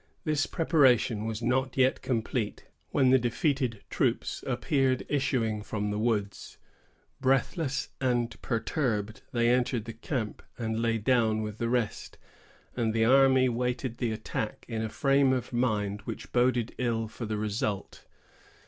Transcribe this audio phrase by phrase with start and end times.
[0.23, 6.57] This preparation was not yet complete, when the defeated troops appeared issuing from the woods.
[7.19, 12.17] Breathless and perturbed, they entered the camp, and lay down with the rest;
[12.75, 17.27] and the army waited the attack in a frame of mind which boded ill for
[17.27, 18.05] the result.